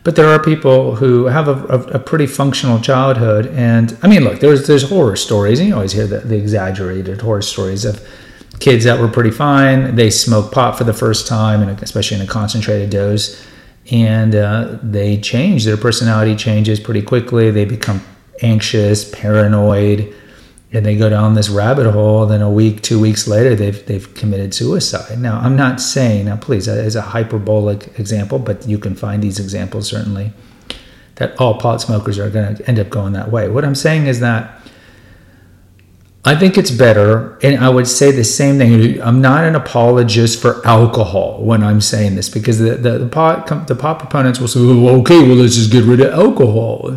But 0.05 0.17
there 0.17 0.29
are 0.29 0.43
people 0.43 0.97
who 0.97 1.27
have 1.27 1.47
a, 1.47 1.53
a, 1.67 1.81
a, 1.95 1.99
pretty 2.01 2.27
functional 2.27 2.81
childhood, 2.81 3.47
and 3.47 3.97
I 4.03 4.09
mean, 4.09 4.25
look, 4.25 4.41
there's 4.41 4.67
there's 4.67 4.89
horror 4.89 5.15
stories, 5.15 5.61
and 5.61 5.69
you 5.69 5.75
always 5.77 5.93
hear 5.93 6.09
the, 6.09 6.19
the 6.19 6.37
exaggerated 6.37 7.21
horror 7.21 7.43
stories 7.43 7.85
of 7.85 8.05
kids 8.59 8.85
that 8.85 8.99
were 8.99 9.09
pretty 9.09 9.31
fine. 9.31 9.95
They 9.95 10.11
smoke 10.11 10.51
pot 10.51 10.77
for 10.77 10.83
the 10.83 10.93
first 10.93 11.29
time, 11.29 11.63
and 11.63 11.81
especially 11.83 12.17
in 12.17 12.23
a 12.25 12.27
concentrated 12.27 12.91
dose, 12.91 13.41
and 13.93 14.35
uh, 14.35 14.79
they 14.83 15.19
change. 15.19 15.65
Their 15.65 15.77
personality 15.77 16.35
changes 16.35 16.81
pretty 16.81 17.03
quickly. 17.03 17.53
They 17.53 17.65
become 17.65 18.03
anxious, 18.43 19.09
paranoid, 19.09 20.13
and 20.73 20.87
they 20.87 20.97
go 20.97 21.11
down 21.11 21.35
this 21.35 21.49
rabbit 21.49 21.91
hole. 21.91 22.27
Then 22.27 22.43
a 22.43 22.51
week, 22.51 22.83
two 22.83 22.99
weeks 22.99 23.29
later, 23.29 23.55
they've 23.55 23.85
they've 23.87 24.13
committed 24.15 24.55
suicide. 24.55 25.19
Now, 25.21 25.39
I'm 25.39 25.57
not 25.57 25.81
saying 25.81 26.27
now, 26.27 26.37
please, 26.37 26.69
as 26.69 26.97
a 26.97 27.03
hyperbolic 27.03 27.99
example, 27.99 28.39
but 28.39 28.67
you 28.67 28.79
can 28.79 28.95
find 28.95 29.23
these 29.23 29.39
examples 29.39 29.89
certainly 29.89 30.33
that 31.17 31.39
all 31.39 31.59
pot 31.59 31.81
smokers 31.81 32.19
are 32.19 32.31
going 32.31 32.57
to 32.57 32.69
end 32.69 32.79
up 32.79 32.89
going 32.89 33.13
that 33.13 33.31
way. 33.31 33.49
What 33.49 33.65
I'm 33.65 33.75
saying 33.75 34.07
is 34.07 34.21
that 34.21 34.61
I 36.25 36.37
think 36.37 36.57
it's 36.57 36.71
better, 36.71 37.37
and 37.43 37.63
I 37.63 37.69
would 37.69 37.89
say 37.89 38.13
the 38.13 38.23
same 38.23 38.59
thing. 38.59 39.03
I'm 39.03 39.21
not 39.21 39.45
an 39.45 39.57
apologist 39.57 40.41
for 40.41 40.65
alcohol 40.65 41.43
when 41.43 41.65
I'm 41.65 41.81
saying 41.81 42.15
this 42.15 42.29
because 42.29 42.61
the 42.61 42.77
the, 42.77 42.99
the 42.99 43.09
pot 43.09 43.67
the 43.67 43.75
pot 43.75 43.99
proponents 43.99 44.39
will 44.39 44.49
say, 44.49 44.61
well, 44.61 45.01
"Okay, 45.01 45.19
well, 45.19 45.37
let's 45.37 45.57
just 45.57 45.73
get 45.73 45.85
rid 45.85 46.01
of 46.01 46.13
alcohol." 46.13 46.91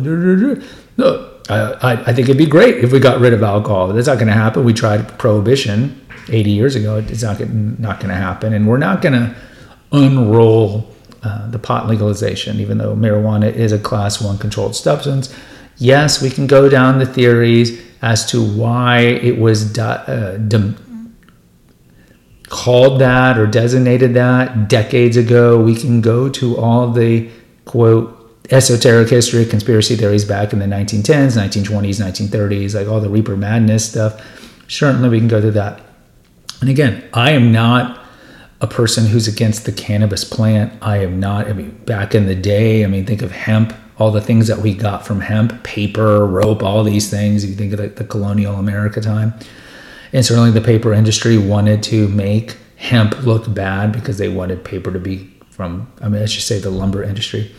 No, 0.98 1.35
I, 1.48 1.92
I 2.06 2.12
think 2.12 2.28
it'd 2.28 2.38
be 2.38 2.46
great 2.46 2.82
if 2.82 2.92
we 2.92 2.98
got 2.98 3.20
rid 3.20 3.32
of 3.32 3.42
alcohol. 3.42 3.88
That's 3.88 4.08
not 4.08 4.16
going 4.16 4.28
to 4.28 4.34
happen. 4.34 4.64
We 4.64 4.72
tried 4.72 5.18
prohibition 5.18 6.00
80 6.28 6.50
years 6.50 6.74
ago. 6.74 6.96
It's 6.96 7.22
not 7.22 7.40
not 7.40 8.00
going 8.00 8.10
to 8.10 8.16
happen, 8.16 8.52
and 8.52 8.66
we're 8.66 8.78
not 8.78 9.02
going 9.02 9.12
to 9.14 9.34
unroll 9.92 10.92
uh, 11.22 11.50
the 11.50 11.58
pot 11.58 11.86
legalization, 11.88 12.60
even 12.60 12.78
though 12.78 12.94
marijuana 12.94 13.52
is 13.52 13.72
a 13.72 13.78
class 13.78 14.20
one 14.20 14.38
controlled 14.38 14.74
substance. 14.74 15.34
Yes, 15.78 16.22
we 16.22 16.30
can 16.30 16.46
go 16.46 16.68
down 16.68 16.98
the 16.98 17.06
theories 17.06 17.82
as 18.02 18.24
to 18.30 18.42
why 18.42 19.00
it 19.00 19.38
was 19.38 19.78
uh, 19.78 20.38
de- 20.48 20.74
called 22.48 23.00
that 23.00 23.38
or 23.38 23.46
designated 23.46 24.14
that 24.14 24.68
decades 24.68 25.16
ago. 25.16 25.60
We 25.60 25.74
can 25.74 26.00
go 26.00 26.28
to 26.30 26.56
all 26.56 26.90
the 26.90 27.30
quote 27.64 28.15
esoteric 28.50 29.08
history, 29.08 29.44
conspiracy 29.44 29.96
theories 29.96 30.24
back 30.24 30.52
in 30.52 30.58
the 30.58 30.66
1910s, 30.66 31.36
1920s, 31.36 32.00
1930s, 32.00 32.74
like 32.74 32.88
all 32.88 33.00
the 33.00 33.08
Reefer 33.08 33.36
Madness 33.36 33.88
stuff. 33.88 34.22
Certainly, 34.68 35.08
we 35.08 35.18
can 35.18 35.28
go 35.28 35.40
to 35.40 35.50
that. 35.52 35.80
And 36.60 36.70
again, 36.70 37.08
I 37.12 37.32
am 37.32 37.52
not 37.52 38.02
a 38.60 38.66
person 38.66 39.06
who's 39.06 39.28
against 39.28 39.64
the 39.64 39.72
cannabis 39.72 40.24
plant. 40.24 40.72
I 40.82 40.98
am 40.98 41.20
not. 41.20 41.48
I 41.48 41.52
mean, 41.52 41.70
back 41.84 42.14
in 42.14 42.26
the 42.26 42.34
day, 42.34 42.84
I 42.84 42.86
mean, 42.86 43.04
think 43.04 43.22
of 43.22 43.32
hemp 43.32 43.74
all 43.98 44.10
the 44.10 44.20
things 44.20 44.46
that 44.48 44.58
we 44.58 44.74
got 44.74 45.06
from 45.06 45.20
hemp, 45.20 45.62
paper, 45.62 46.26
rope, 46.26 46.62
all 46.62 46.84
these 46.84 47.10
things. 47.10 47.46
You 47.46 47.54
think 47.54 47.72
of 47.72 47.96
the 47.96 48.04
colonial 48.04 48.56
America 48.56 49.00
time. 49.00 49.32
And 50.12 50.24
certainly 50.24 50.50
the 50.50 50.60
paper 50.60 50.92
industry 50.92 51.38
wanted 51.38 51.82
to 51.84 52.08
make 52.08 52.56
hemp 52.76 53.24
look 53.24 53.52
bad 53.52 53.92
because 53.92 54.18
they 54.18 54.28
wanted 54.28 54.64
paper 54.64 54.92
to 54.92 54.98
be 54.98 55.32
from, 55.50 55.90
I 56.02 56.08
mean, 56.08 56.20
let's 56.20 56.34
just 56.34 56.46
say 56.46 56.58
the 56.58 56.70
lumber 56.70 57.02
industry 57.02 57.50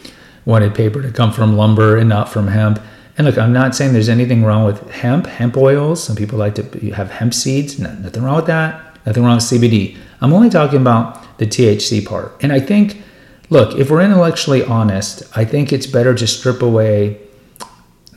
wanted 0.47 0.73
paper 0.73 1.01
to 1.01 1.11
come 1.11 1.33
from 1.33 1.57
lumber 1.57 1.97
and 1.97 2.07
not 2.07 2.29
from 2.29 2.47
hemp. 2.47 2.81
And 3.17 3.27
look, 3.27 3.37
I'm 3.37 3.51
not 3.51 3.75
saying 3.75 3.91
there's 3.91 4.07
anything 4.07 4.45
wrong 4.45 4.63
with 4.63 4.89
hemp, 4.89 5.27
hemp 5.27 5.57
oils. 5.57 6.01
Some 6.01 6.15
people 6.15 6.39
like 6.39 6.55
to 6.55 6.91
have 6.91 7.11
hemp 7.11 7.33
seeds. 7.33 7.77
nothing 7.77 8.23
wrong 8.23 8.37
with 8.37 8.45
that. 8.45 8.97
Nothing 9.05 9.25
wrong 9.25 9.35
with 9.35 9.43
CBD. 9.43 9.97
I'm 10.21 10.31
only 10.31 10.49
talking 10.49 10.79
about 10.79 11.37
the 11.37 11.45
THC 11.45 12.05
part. 12.05 12.31
And 12.41 12.53
I 12.53 12.61
think 12.61 13.01
look, 13.49 13.77
if 13.77 13.91
we're 13.91 14.01
intellectually 14.01 14.63
honest, 14.63 15.23
I 15.35 15.43
think 15.43 15.73
it's 15.73 15.85
better 15.85 16.15
to 16.15 16.25
strip 16.25 16.61
away 16.61 17.19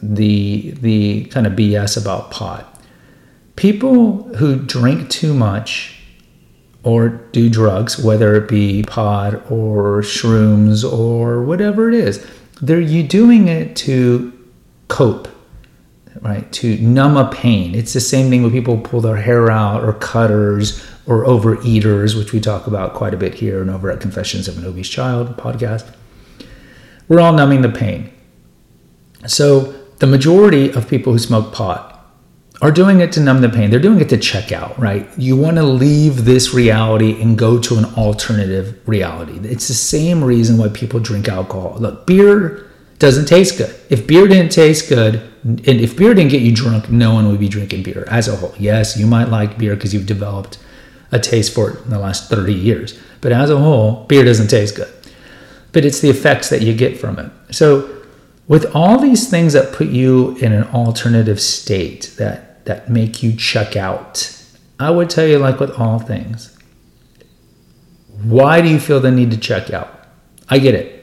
the 0.01 0.71
the 0.81 1.25
kind 1.27 1.49
of 1.49 1.55
BS 1.55 2.01
about 2.01 2.31
pot. 2.31 2.81
People 3.57 4.35
who 4.37 4.57
drink 4.57 5.11
too 5.11 5.35
much 5.35 6.00
or 6.83 7.09
do 7.09 7.51
drugs, 7.51 7.99
whether 7.99 8.35
it 8.35 8.49
be 8.49 8.83
pot 8.83 9.35
or 9.51 10.01
shrooms 10.01 10.91
or 10.91 11.43
whatever 11.43 11.89
it 11.89 11.95
is, 11.95 12.27
they're 12.63 12.81
you 12.81 13.03
doing 13.03 13.49
it 13.49 13.77
to 13.77 14.33
cope, 14.89 15.29
right? 16.21 16.51
To 16.53 16.79
numb 16.79 17.17
a 17.17 17.31
pain. 17.31 17.75
It's 17.75 17.93
the 17.93 18.01
same 18.01 18.31
thing 18.31 18.43
when 18.43 18.51
people 18.51 18.79
pull 18.79 19.01
their 19.01 19.17
hair 19.17 19.51
out 19.51 19.85
or 19.85 19.93
cutters 19.95 20.87
or 21.07 21.25
overeaters, 21.25 22.17
which 22.17 22.33
we 22.33 22.41
talk 22.41 22.67
about 22.67 22.95
quite 22.95 23.15
a 23.15 23.17
bit 23.17 23.35
here 23.35 23.61
and 23.61 23.71
over 23.71 23.91
at 23.91 24.01
Confessions 24.01 24.49
of 24.49 24.59
an 24.59 24.65
Obese 24.65 24.89
Child 24.89 25.37
podcast. 25.37 25.93
We're 27.09 27.21
all 27.21 27.33
numbing 27.33 27.63
the 27.63 27.69
pain. 27.69 28.11
So 29.27 29.75
the 29.99 30.07
majority 30.07 30.71
of 30.73 30.89
people 30.89 31.13
who 31.13 31.19
smoke 31.19 31.53
pot 31.53 31.90
are 32.63 32.71
doing 32.71 33.01
it 33.01 33.13
to 33.13 33.21
numb 33.21 33.41
the 33.41 33.49
pain. 33.49 33.71
They're 33.71 33.81
doing 33.81 34.01
it 34.01 34.09
to 34.11 34.19
check 34.19 34.53
out, 34.53 34.79
right? 34.79 35.09
You 35.17 35.37
want 35.37 35.57
to 35.57 35.63
leave 35.63 36.25
this 36.25 36.53
reality 36.53 37.21
and 37.21 37.39
go 37.39 37.59
to 37.59 37.77
an 37.77 37.87
alternative 37.97 38.79
reality. 38.87 39.39
It's 39.49 39.69
the 39.69 39.75
same 39.75 40.23
reason 40.23 40.59
why 40.59 40.69
people 40.69 41.01
drink 41.01 41.29
alcohol. 41.29 41.77
Look, 41.79 42.07
beer 42.07 42.71
doesn't 42.99 43.27
taste 43.27 43.57
good. 43.57 43.75
If 43.89 44.07
beer 44.07 44.29
didn't 44.29 44.53
taste 44.53 44.91
good, 44.91 45.23
and 45.43 45.67
if 45.67 45.97
beer 45.97 46.13
didn't 46.13 46.31
get 46.31 46.43
you 46.43 46.55
drunk, 46.55 46.91
no 46.91 47.15
one 47.15 47.29
would 47.29 47.41
be 47.41 47.49
drinking 47.49 47.83
beer 47.83 48.05
as 48.09 48.29
a 48.29 48.37
whole. 48.37 48.55
Yes, 48.59 48.99
you 48.99 49.07
might 49.07 49.29
like 49.29 49.57
beer 49.57 49.75
because 49.75 49.95
you've 49.95 50.07
developed 50.07 50.59
a 51.11 51.19
taste 51.19 51.55
for 51.55 51.71
it 51.71 51.83
in 51.83 51.91
the 51.91 51.99
last 51.99 52.29
30 52.29 52.53
years. 52.53 52.99
But 53.23 53.33
as 53.33 53.49
a 53.49 53.59
whole, 53.59 54.05
beer 54.05 54.25
doesn't 54.25 54.49
taste 54.49 54.77
good. 54.77 54.93
But 55.73 55.87
it's 55.87 56.01
the 56.01 56.11
effects 56.11 56.51
that 56.51 56.61
you 56.61 56.75
get 56.75 56.99
from 56.99 57.19
it. 57.19 57.33
So, 57.55 57.97
with 58.49 58.75
all 58.75 58.99
these 58.99 59.31
things 59.31 59.53
that 59.53 59.73
put 59.73 59.87
you 59.87 60.37
in 60.39 60.53
an 60.53 60.65
alternative 60.65 61.41
state 61.41 62.15
that, 62.19 62.50
that 62.65 62.91
make 62.91 63.23
you 63.23 63.35
check 63.35 63.77
out, 63.77 64.37
I 64.79 64.91
would 64.91 65.11
tell 65.11 65.27
you, 65.27 65.39
like 65.39 65.61
with 65.61 65.79
all 65.79 65.99
things, 65.99 66.57
why 68.23 68.61
do 68.61 68.69
you 68.69 68.79
feel 68.79 69.01
the 69.01 69.11
need 69.11 69.31
to 69.31 69.39
check 69.39 69.71
out? 69.73 70.07
I 70.49 70.59
get 70.59 70.75
it 70.75 71.01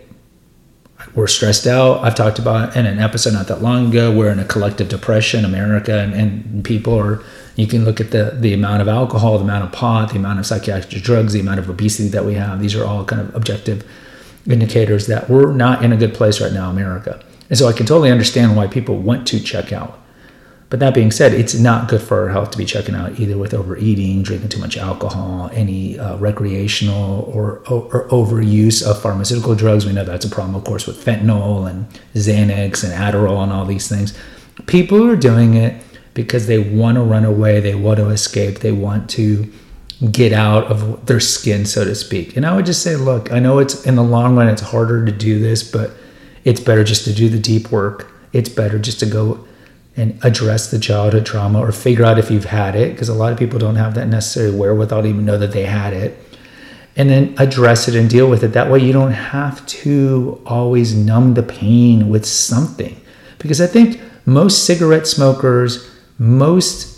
we're 1.17 1.25
stressed 1.25 1.65
out. 1.65 2.03
I've 2.03 2.13
talked 2.13 2.37
about 2.37 2.75
in 2.75 2.85
an 2.85 2.99
episode 2.99 3.33
not 3.33 3.47
that 3.47 3.63
long 3.63 3.89
ago. 3.89 4.15
We're 4.15 4.31
in 4.31 4.37
a 4.37 4.45
collective 4.45 4.87
depression, 4.87 5.45
America, 5.45 5.99
and, 5.99 6.13
and 6.13 6.63
people 6.63 6.93
are. 6.95 7.23
You 7.55 7.65
can 7.65 7.85
look 7.85 7.99
at 7.99 8.11
the 8.11 8.37
the 8.39 8.53
amount 8.53 8.83
of 8.83 8.87
alcohol, 8.87 9.39
the 9.39 9.43
amount 9.43 9.63
of 9.63 9.71
pot, 9.71 10.11
the 10.11 10.17
amount 10.17 10.37
of 10.37 10.45
psychiatric 10.45 11.01
drugs, 11.01 11.33
the 11.33 11.39
amount 11.39 11.59
of 11.59 11.71
obesity 11.71 12.09
that 12.09 12.23
we 12.23 12.35
have. 12.35 12.61
These 12.61 12.75
are 12.75 12.85
all 12.85 13.03
kind 13.03 13.19
of 13.19 13.33
objective 13.35 13.83
indicators 14.45 15.07
that 15.07 15.27
we're 15.27 15.51
not 15.51 15.83
in 15.83 15.91
a 15.91 15.97
good 15.97 16.13
place 16.13 16.39
right 16.39 16.53
now, 16.53 16.69
America. 16.69 17.19
And 17.49 17.57
so 17.57 17.67
I 17.67 17.73
can 17.73 17.87
totally 17.87 18.11
understand 18.11 18.55
why 18.55 18.67
people 18.67 18.99
want 18.99 19.27
to 19.29 19.39
check 19.39 19.73
out. 19.73 19.99
But 20.69 20.81
that 20.81 20.93
being 20.93 21.11
said, 21.11 21.33
it's 21.33 21.53
not 21.53 21.87
good 21.87 22.01
for 22.01 22.23
our 22.23 22.29
health 22.29 22.51
to 22.51 22.57
be 22.57 22.65
checking 22.65 22.93
out 22.93 23.19
either 23.19 23.37
with 23.37 23.53
overeating, 23.53 24.21
drinking 24.21 24.49
too 24.49 24.59
much 24.59 24.77
alcohol, 24.77 25.49
any 25.53 25.97
uh, 25.97 26.17
recreational 26.17 27.21
or, 27.33 27.59
or, 27.69 28.07
overuse 28.09 28.85
of 28.85 29.01
pharmaceutical 29.01 29.55
drugs. 29.55 29.85
We 29.85 29.93
know 29.93 30.03
that's 30.03 30.25
a 30.25 30.29
problem, 30.29 30.55
of 30.55 30.65
course, 30.65 30.85
with 30.85 31.03
fentanyl 31.03 31.69
and 31.69 31.87
Xanax 32.15 32.83
and 32.83 32.91
Adderall 32.91 33.43
and 33.43 33.53
all 33.53 33.65
these 33.65 33.87
things. 33.87 34.17
People 34.65 35.09
are 35.09 35.15
doing 35.15 35.53
it 35.53 35.81
because 36.13 36.47
they 36.47 36.59
want 36.59 36.95
to 36.95 37.01
run 37.01 37.23
away, 37.23 37.61
they 37.61 37.75
want 37.75 37.99
to 37.99 38.09
escape, 38.09 38.59
they 38.59 38.73
want 38.73 39.09
to 39.11 39.49
get 40.11 40.33
out 40.33 40.65
of 40.65 41.05
their 41.05 41.21
skin, 41.21 41.65
so 41.65 41.85
to 41.85 41.95
speak. 41.95 42.35
And 42.35 42.45
I 42.45 42.55
would 42.55 42.65
just 42.65 42.83
say, 42.83 42.97
look, 42.97 43.31
I 43.31 43.39
know 43.39 43.59
it's 43.59 43.85
in 43.85 43.95
the 43.95 44.03
long 44.03 44.35
run, 44.35 44.49
it's 44.49 44.61
harder 44.61 45.05
to 45.05 45.11
do 45.13 45.39
this, 45.39 45.63
but 45.63 45.91
it's 46.43 46.59
better 46.59 46.83
just 46.83 47.05
to 47.05 47.13
do 47.13 47.29
the 47.29 47.39
deep 47.39 47.71
work. 47.71 48.11
It's 48.33 48.49
better 48.49 48.79
just 48.79 48.99
to 48.99 49.05
go 49.05 49.47
and 49.97 50.17
address 50.23 50.71
the 50.71 50.79
childhood 50.79 51.25
trauma 51.25 51.59
or 51.59 51.71
figure 51.71 52.05
out 52.05 52.17
if 52.17 52.31
you've 52.31 52.45
had 52.45 52.75
it 52.75 52.91
because 52.93 53.09
a 53.09 53.13
lot 53.13 53.33
of 53.33 53.39
people 53.39 53.59
don't 53.59 53.75
have 53.75 53.95
that 53.95 54.07
necessary 54.07 54.51
wherewithal 54.51 55.01
to 55.01 55.07
even 55.07 55.25
know 55.25 55.37
that 55.37 55.51
they 55.51 55.65
had 55.65 55.91
it 55.91 56.17
and 56.95 57.09
then 57.09 57.35
address 57.37 57.87
it 57.87 57.95
and 57.95 58.09
deal 58.09 58.29
with 58.29 58.43
it. 58.43 58.53
That 58.53 58.71
way 58.71 58.79
you 58.79 58.93
don't 58.93 59.11
have 59.11 59.65
to 59.67 60.41
always 60.45 60.95
numb 60.95 61.33
the 61.33 61.43
pain 61.43 62.09
with 62.09 62.25
something 62.25 62.99
because 63.39 63.61
i 63.61 63.67
think 63.67 64.01
most 64.25 64.65
cigarette 64.65 65.07
smokers 65.07 65.89
most 66.17 66.93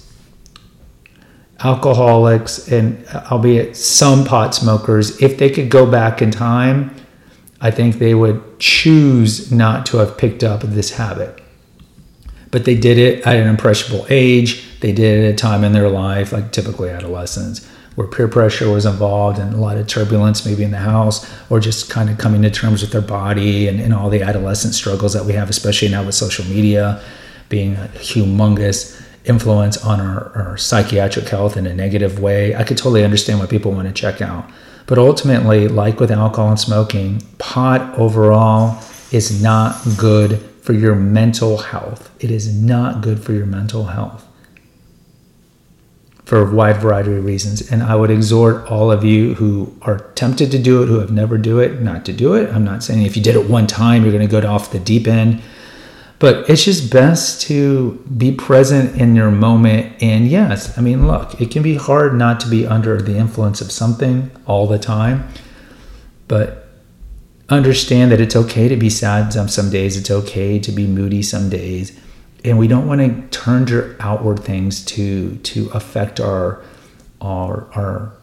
alcoholics 1.60 2.72
and 2.72 3.06
albeit 3.32 3.76
some 3.76 4.24
pot 4.24 4.56
smokers 4.56 5.22
if 5.22 5.38
they 5.38 5.50
could 5.50 5.70
go 5.70 5.86
back 5.86 6.22
in 6.22 6.32
time 6.32 6.94
i 7.62 7.70
think 7.70 7.96
they 7.96 8.14
would 8.14 8.42
choose 8.60 9.52
not 9.52 9.86
to 9.86 9.98
have 9.98 10.18
picked 10.18 10.44
up 10.44 10.62
this 10.62 10.92
habit 10.92 11.39
but 12.52 12.66
they 12.66 12.76
did 12.76 12.98
it 12.98 13.26
at 13.26 13.36
an 13.36 13.48
impressionable 13.48 14.06
age. 14.10 14.80
They 14.80 14.92
did 14.92 15.20
it 15.20 15.28
at 15.28 15.34
a 15.34 15.36
time 15.36 15.64
in 15.64 15.74
their 15.74 15.90
life, 15.90 16.32
like 16.32 16.52
typically 16.52 16.90
adolescence, 16.90 17.68
where 17.96 18.08
peer 18.08 18.28
pressure 18.28 18.72
was 18.72 18.86
involved 18.86 19.40
and 19.40 19.54
a 19.54 19.58
lot 19.58 19.78
of 19.78 19.88
turbulence, 19.88 20.46
maybe 20.46 20.64
in 20.64 20.72
the 20.72 20.78
house, 20.78 21.30
or 21.50 21.60
just 21.60 21.90
kind 21.90 22.10
of 22.10 22.18
coming 22.18 22.42
to 22.42 22.50
terms 22.50 22.82
with 22.82 22.92
their 22.92 23.02
body 23.02 23.68
and, 23.68 23.80
and 23.80 23.94
all 23.94 24.10
the 24.10 24.22
adolescent 24.22 24.74
struggles 24.74 25.14
that 25.14 25.26
we 25.26 25.34
have, 25.34 25.50
especially 25.50 25.90
now 25.90 26.04
with 26.04 26.16
social 26.16 26.46
media 26.46 27.02
being 27.50 27.76
a 27.76 27.90
humongous 27.96 29.04
influence 29.26 29.84
on 29.84 30.00
our, 30.00 30.32
our 30.36 30.58
psychiatric 30.58 31.28
health 31.28 31.58
in 31.58 31.68
a 31.68 31.74
negative 31.74 32.20
way. 32.20 32.56
I 32.56 32.64
could 32.64 32.78
totally 32.78 33.04
understand 33.04 33.40
why 33.40 33.48
people 33.48 33.72
want 33.72 33.88
to 33.88 33.94
check 33.94 34.22
out. 34.22 34.50
But 34.88 34.98
ultimately, 34.98 35.68
like 35.68 36.00
with 36.00 36.10
alcohol 36.10 36.50
and 36.50 36.60
smoking, 36.60 37.22
pot 37.38 37.98
overall 38.00 38.82
is 39.12 39.42
not 39.42 39.80
good 39.98 40.49
for 40.70 40.76
your 40.76 40.94
mental 40.94 41.58
health. 41.58 42.16
It 42.24 42.30
is 42.30 42.54
not 42.54 43.02
good 43.02 43.24
for 43.24 43.34
your 43.34 43.48
mental 43.48 43.86
health 43.86 44.28
for 46.26 46.44
a 46.44 46.54
wide 46.54 46.78
variety 46.78 47.12
of 47.12 47.26
reasons. 47.26 47.72
And 47.72 47.82
I 47.82 47.96
would 47.96 48.12
exhort 48.12 48.70
all 48.70 48.92
of 48.92 49.04
you 49.04 49.34
who 49.34 49.76
are 49.82 49.98
tempted 50.14 50.52
to 50.52 50.60
do 50.60 50.84
it, 50.84 50.86
who 50.86 51.00
have 51.00 51.12
never 51.12 51.40
do 51.40 51.58
it, 51.58 51.82
not 51.82 52.06
to 52.06 52.14
do 52.14 52.36
it. 52.36 52.54
I'm 52.54 52.64
not 52.64 52.84
saying 52.84 53.02
if 53.02 53.18
you 53.18 53.24
did 53.24 53.36
it 53.36 53.50
one 53.50 53.66
time, 53.66 54.04
you're 54.04 54.12
going 54.12 54.30
to 54.30 54.42
go 54.42 54.48
off 54.48 54.72
the 54.72 54.78
deep 54.78 55.08
end. 55.08 55.42
But 56.20 56.48
it's 56.48 56.64
just 56.64 56.94
best 56.94 57.42
to 57.48 57.94
be 58.16 58.32
present 58.32 58.96
in 59.02 59.16
your 59.16 59.32
moment. 59.32 60.04
And 60.04 60.28
yes, 60.28 60.78
I 60.78 60.82
mean, 60.82 61.08
look, 61.08 61.42
it 61.42 61.50
can 61.50 61.64
be 61.64 61.78
hard 61.78 62.14
not 62.14 62.40
to 62.42 62.48
be 62.48 62.68
under 62.68 63.02
the 63.02 63.18
influence 63.18 63.60
of 63.60 63.72
something 63.72 64.30
all 64.46 64.68
the 64.68 64.78
time. 64.78 65.30
But 66.28 66.69
understand 67.50 68.12
that 68.12 68.22
it's 68.22 68.36
okay 68.36 68.68
to 68.68 68.76
be 68.76 68.90
sad 68.90 69.34
some, 69.34 69.48
some 69.48 69.70
days, 69.70 69.98
it's 69.98 70.12
okay 70.12 70.60
to 70.60 70.72
be 70.72 70.88
moody 70.88 71.22
some 71.22 71.50
days. 71.50 71.98
and 72.44 72.58
we 72.58 72.68
don't 72.68 72.88
want 72.88 73.02
to 73.02 73.38
turn 73.38 73.66
to 73.66 73.96
outward 74.00 74.40
things 74.40 74.84
to 74.86 75.36
to 75.38 75.70
affect 75.74 76.20
our 76.20 76.62
our 77.22 77.68
our 77.76 78.14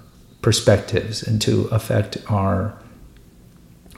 perspectives 0.42 1.22
and 1.22 1.42
to 1.42 1.66
affect 1.66 2.18
our 2.30 2.74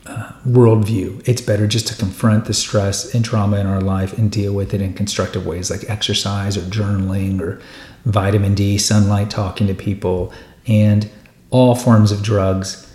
uh, 0.07 0.33
worldview. 0.47 1.27
It's 1.29 1.43
better 1.43 1.67
just 1.67 1.87
to 1.89 1.95
confront 1.95 2.47
the 2.47 2.55
stress 2.55 3.15
and 3.15 3.25
trauma 3.25 3.59
in 3.59 3.67
our 3.67 3.81
life 3.83 4.17
and 4.17 4.31
deal 4.31 4.55
with 4.55 4.73
it 4.73 4.81
in 4.81 4.95
constructive 4.95 5.47
ways 5.47 5.71
like 5.71 5.89
exercise 5.91 6.57
or 6.57 6.63
journaling 6.63 7.41
or 7.41 7.61
vitamin 8.07 8.55
D, 8.55 8.79
sunlight, 8.79 9.31
talking 9.31 9.67
to 9.67 9.75
people, 9.75 10.33
and 10.67 11.11
all 11.51 11.75
forms 11.75 12.11
of 12.11 12.23
drugs. 12.23 12.88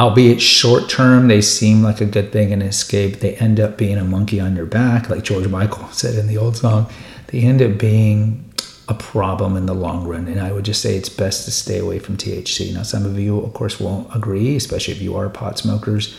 Albeit 0.00 0.40
short 0.40 0.88
term, 0.88 1.28
they 1.28 1.42
seem 1.42 1.82
like 1.82 2.00
a 2.00 2.06
good 2.06 2.32
thing 2.32 2.54
and 2.54 2.62
escape. 2.62 3.20
They 3.20 3.34
end 3.36 3.60
up 3.60 3.76
being 3.76 3.98
a 3.98 4.04
monkey 4.04 4.40
on 4.40 4.56
your 4.56 4.64
back, 4.64 5.10
like 5.10 5.24
George 5.24 5.46
Michael 5.46 5.86
said 5.92 6.14
in 6.14 6.26
the 6.26 6.38
old 6.38 6.56
song. 6.56 6.90
They 7.26 7.40
end 7.40 7.60
up 7.60 7.76
being 7.76 8.50
a 8.88 8.94
problem 8.94 9.58
in 9.58 9.66
the 9.66 9.74
long 9.74 10.08
run. 10.08 10.26
And 10.26 10.40
I 10.40 10.52
would 10.52 10.64
just 10.64 10.80
say 10.80 10.96
it's 10.96 11.10
best 11.10 11.44
to 11.44 11.50
stay 11.50 11.78
away 11.78 11.98
from 11.98 12.16
THC. 12.16 12.72
Now, 12.72 12.82
some 12.82 13.04
of 13.04 13.18
you, 13.18 13.40
of 13.40 13.52
course, 13.52 13.78
won't 13.78 14.14
agree, 14.16 14.56
especially 14.56 14.94
if 14.94 15.02
you 15.02 15.16
are 15.16 15.28
pot 15.28 15.58
smokers. 15.58 16.16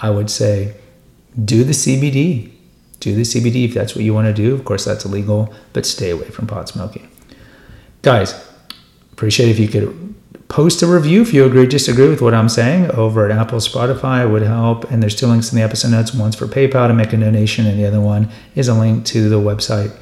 I 0.00 0.10
would 0.10 0.28
say 0.28 0.74
do 1.44 1.62
the 1.62 1.72
CBD. 1.72 2.50
Do 2.98 3.14
the 3.14 3.22
CBD 3.22 3.64
if 3.64 3.74
that's 3.74 3.94
what 3.94 4.04
you 4.04 4.12
want 4.12 4.26
to 4.26 4.34
do. 4.34 4.52
Of 4.54 4.64
course, 4.64 4.84
that's 4.84 5.04
illegal, 5.04 5.54
but 5.72 5.86
stay 5.86 6.10
away 6.10 6.30
from 6.30 6.48
pot 6.48 6.68
smoking. 6.68 7.08
Guys, 8.02 8.34
appreciate 9.12 9.50
if 9.50 9.60
you 9.60 9.68
could 9.68 10.09
post 10.50 10.82
a 10.82 10.86
review 10.86 11.22
if 11.22 11.32
you 11.32 11.44
agree 11.44 11.64
disagree 11.64 12.08
with 12.08 12.20
what 12.20 12.34
i'm 12.34 12.48
saying 12.48 12.90
over 12.90 13.24
at 13.24 13.30
apple 13.30 13.58
spotify 13.58 14.30
would 14.30 14.42
help 14.42 14.84
and 14.90 15.00
there's 15.00 15.14
two 15.14 15.26
links 15.26 15.52
in 15.52 15.56
the 15.56 15.62
episode 15.62 15.90
notes 15.90 16.12
one's 16.12 16.34
for 16.34 16.46
paypal 16.46 16.88
to 16.88 16.92
make 16.92 17.12
a 17.12 17.16
donation 17.16 17.66
and 17.66 17.78
the 17.78 17.86
other 17.86 18.00
one 18.00 18.28
is 18.56 18.66
a 18.66 18.74
link 18.74 19.06
to 19.06 19.28
the 19.28 19.38
website 19.38 19.96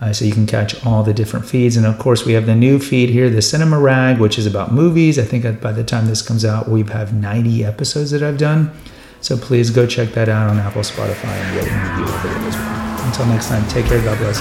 uh, 0.00 0.12
so 0.12 0.24
you 0.24 0.32
can 0.32 0.46
catch 0.46 0.84
all 0.86 1.02
the 1.02 1.12
different 1.12 1.44
feeds. 1.44 1.76
And 1.76 1.84
of 1.84 1.98
course, 1.98 2.24
we 2.24 2.32
have 2.32 2.46
the 2.46 2.54
new 2.54 2.78
feed 2.78 3.10
here, 3.10 3.28
the 3.28 3.42
Cinema 3.42 3.78
Rag, 3.78 4.18
which 4.18 4.38
is 4.38 4.46
about 4.46 4.72
movies. 4.72 5.18
I 5.18 5.24
think 5.24 5.60
by 5.60 5.72
the 5.72 5.84
time 5.84 6.06
this 6.06 6.22
comes 6.22 6.44
out, 6.44 6.68
we 6.68 6.82
have 6.84 7.12
90 7.12 7.64
episodes 7.64 8.10
that 8.12 8.22
I've 8.22 8.38
done. 8.38 8.72
So 9.20 9.36
please 9.36 9.68
go 9.70 9.86
check 9.86 10.10
that 10.12 10.30
out 10.30 10.48
on 10.48 10.58
Apple, 10.58 10.82
Spotify, 10.82 11.24
and 11.26 11.56
rate 11.56 11.68
and 11.70 11.98
review 11.98 12.14
over 12.14 12.28
there 12.28 12.48
as 12.48 12.56
well. 12.56 13.06
Until 13.06 13.26
next 13.26 13.48
time, 13.48 13.68
take 13.68 13.84
care. 13.84 14.02
God 14.02 14.16
bless. 14.16 14.40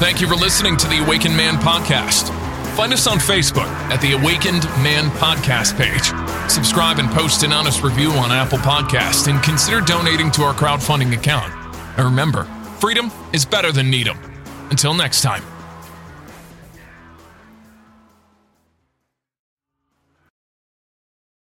Thank 0.00 0.20
you 0.20 0.26
for 0.26 0.34
listening 0.34 0.76
to 0.78 0.88
the 0.88 1.04
Awakened 1.04 1.36
Man 1.36 1.54
podcast. 1.54 2.39
Find 2.76 2.92
us 2.92 3.06
on 3.06 3.18
Facebook 3.18 3.68
at 3.90 4.00
the 4.00 4.12
Awakened 4.12 4.64
Man 4.82 5.10
podcast 5.18 5.76
page. 5.76 6.12
Subscribe 6.50 6.98
and 6.98 7.10
post 7.10 7.42
an 7.42 7.52
honest 7.52 7.82
review 7.82 8.10
on 8.12 8.32
Apple 8.32 8.58
Podcast 8.58 9.28
and 9.28 9.42
consider 9.42 9.80
donating 9.80 10.30
to 10.32 10.42
our 10.42 10.54
crowdfunding 10.54 11.12
account. 11.14 11.52
And 11.96 12.06
remember, 12.06 12.48
Freedom 12.80 13.12
is 13.34 13.44
better 13.44 13.72
than 13.72 13.90
Needham. 13.90 14.16
Until 14.70 14.94
next 14.94 15.20
time. 15.20 15.49